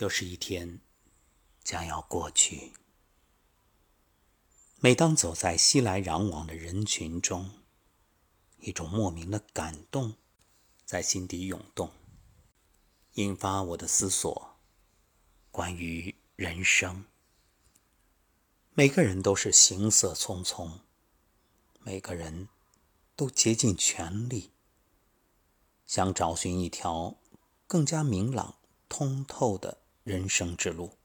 [0.00, 0.80] 又是一天
[1.62, 2.72] 将要过去。
[4.80, 7.50] 每当走在熙来攘往的人群中，
[8.60, 10.14] 一种莫名的感动
[10.86, 11.92] 在心底涌动，
[13.14, 14.56] 引发我的思索，
[15.50, 17.04] 关于人生。
[18.72, 20.78] 每个人都是行色匆匆，
[21.80, 22.48] 每个人
[23.14, 24.52] 都竭尽全力，
[25.84, 27.18] 想找寻一条
[27.66, 28.54] 更加明朗、
[28.88, 30.98] 通透的人生之路。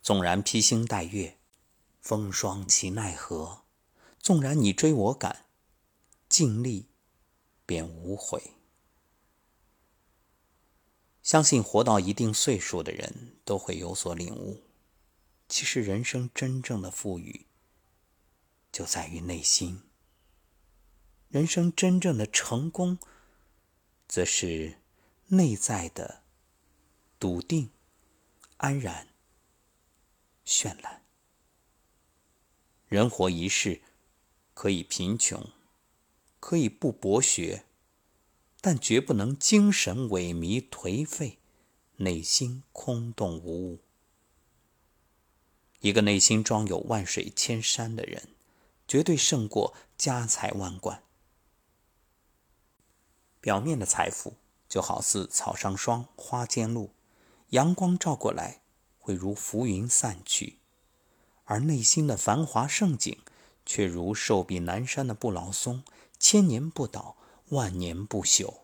[0.00, 1.38] 纵然披星戴月。
[2.00, 3.62] 风霜其奈何？
[4.18, 5.46] 纵然你追我赶，
[6.28, 6.86] 尽力
[7.64, 8.42] 便无悔。
[11.22, 14.64] 相信活到一定岁数的人都会有所领悟。
[15.48, 17.46] 其实人生真正的富裕，
[18.70, 19.82] 就在于内心。
[21.30, 22.98] 人生真正的成功，
[24.06, 24.78] 则是
[25.28, 26.22] 内在的
[27.18, 27.70] 笃定、
[28.58, 29.08] 安然、
[30.46, 31.02] 绚烂。
[32.88, 33.82] 人活一世，
[34.54, 35.50] 可以贫穷，
[36.38, 37.64] 可以不博学，
[38.60, 41.38] 但绝不能精神萎靡颓废，
[41.96, 43.80] 内心空洞无物。
[45.80, 48.28] 一个内心装有万水千山的人，
[48.88, 51.02] 绝对胜过家财万贯。
[53.40, 56.93] 表面的财富就好似草上霜，花间露，
[57.54, 58.62] 阳光照过来，
[58.98, 60.58] 会如浮云散去。
[61.44, 63.16] 而内心的繁华盛景，
[63.64, 65.84] 却如寿比南山的不老松，
[66.18, 67.16] 千年不倒，
[67.50, 68.54] 万年不朽。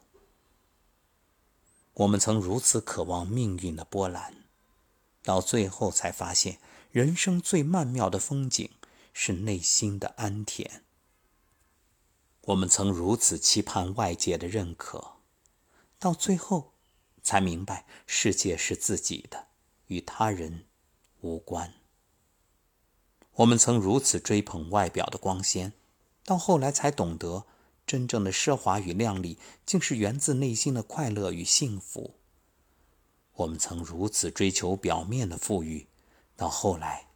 [1.94, 4.44] 我们曾如此渴望命运的波澜，
[5.22, 6.58] 到最后才发现，
[6.90, 8.68] 人生最曼妙的风景
[9.12, 10.66] 是内心的安恬。
[12.40, 15.12] 我们曾如此期盼外界的认可，
[16.00, 16.72] 到最后
[17.30, 19.46] 才明白，世界是自己的，
[19.86, 20.64] 与他人
[21.20, 21.74] 无关。
[23.34, 25.72] 我们曾如此追捧外表的光鲜，
[26.24, 27.46] 到后来才懂得，
[27.86, 32.16] 真正的奢华与靓丽，竟是源自内心的快乐与幸福。
[33.34, 35.86] 我们曾如此追求表面的富裕，
[36.34, 37.10] 到后来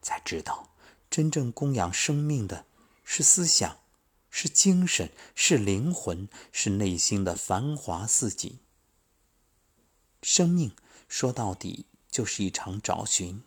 [0.00, 0.70] 才知道，
[1.10, 2.66] 真正供养生命的
[3.02, 3.78] 是思想，
[4.30, 8.60] 是精神，是灵魂，是内心的繁华似锦。
[10.22, 10.74] 生命
[11.06, 13.42] 说到底就是一场找寻，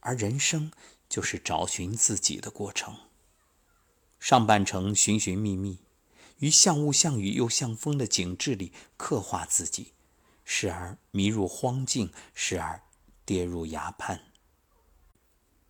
[0.00, 0.70] 而人生。
[1.06, 2.96] 就是找寻自己的过程。
[4.18, 5.78] 上半程寻寻觅觅，
[6.38, 9.92] 于像雾像雨又像风的景致里刻画自己，
[10.44, 12.82] 时而迷入荒境，时而
[13.24, 14.32] 跌入崖畔。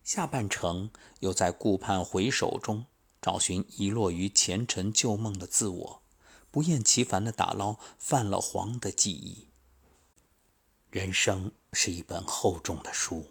[0.03, 2.87] 下半程又在顾盼回首中
[3.21, 6.01] 找寻遗落于前尘旧梦的自我，
[6.49, 9.49] 不厌其烦地打捞泛了黄的记忆。
[10.95, 13.27] 人生是一本厚重的书。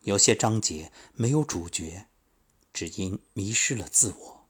[0.00, 2.06] 有些章节没有主角，
[2.72, 4.46] 只因迷失了自我；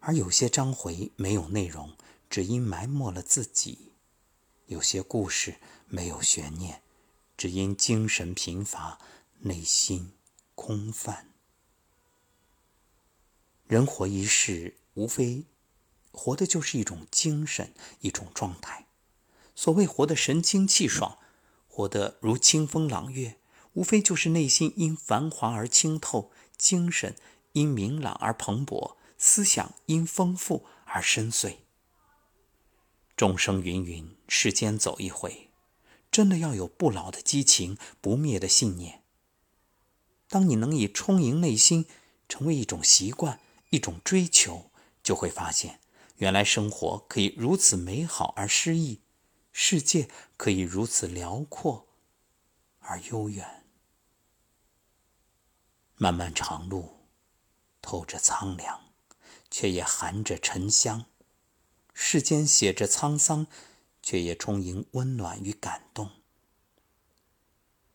[0.00, 1.94] 而有些章回没有内容，
[2.30, 3.92] 只因埋没了自己；
[4.68, 5.56] 有些故事
[5.86, 6.80] 没有悬念，
[7.36, 8.98] 只因精神贫乏，
[9.40, 10.14] 内心
[10.54, 11.28] 空泛。
[13.66, 15.44] 人活一世，无非
[16.10, 18.86] 活的就是一种精神，一种状态。
[19.54, 21.18] 所谓活得神清气爽，
[21.68, 23.38] 活得如清风朗月。
[23.74, 27.16] 无非就是内心因繁华而清透，精神
[27.52, 31.56] 因明朗而蓬勃，思想因丰富而深邃。
[33.16, 35.48] 众生芸芸，世间走一回，
[36.10, 39.00] 真的要有不老的激情，不灭的信念。
[40.28, 41.86] 当你能以充盈内心
[42.28, 44.70] 成为一种习惯，一种追求，
[45.02, 45.80] 就会发现，
[46.16, 49.00] 原来生活可以如此美好而诗意，
[49.52, 51.86] 世界可以如此辽阔
[52.80, 53.64] 而悠远。
[55.96, 56.98] 漫漫长路，
[57.80, 58.80] 透着苍凉，
[59.50, 61.04] 却也含着沉香；
[61.94, 63.46] 世间写着沧桑，
[64.02, 66.10] 却也充盈温暖与感动。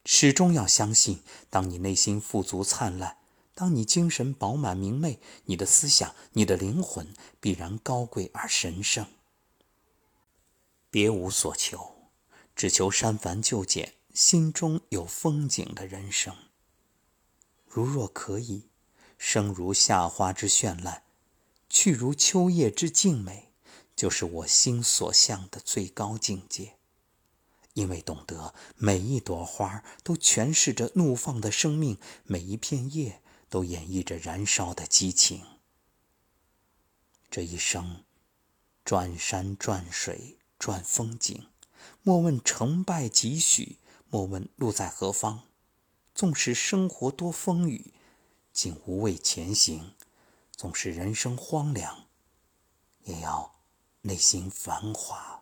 [0.06, 3.18] 始终要相信，当你内心富足灿烂，
[3.54, 9.06] 当你精神饱满明媚，你的思想、你的灵魂必然高贵而神圣。
[10.98, 12.10] 别无所求，
[12.56, 16.36] 只求删繁就简，心中有风景的人生。
[17.68, 18.72] 如若可以，
[19.16, 21.04] 生如夏花之绚烂，
[21.70, 23.52] 去如秋叶之静美，
[23.96, 26.80] 就是我心所向的最高境界。
[27.74, 35.46] 因为懂得每一朵花都诠释着怒放的生命，每一片叶都演绎着燃烧的激情。
[37.30, 38.04] 这一生，
[38.84, 41.48] 转山转水转风景，
[42.04, 43.80] 莫问成败几许，
[44.10, 45.44] 莫问路在何方。
[46.14, 47.94] 纵使生活多风雨，
[48.52, 49.96] 竟无畏前行；
[50.52, 52.08] 纵使人生荒凉，
[53.06, 53.62] 也要
[54.02, 55.37] 内心繁华。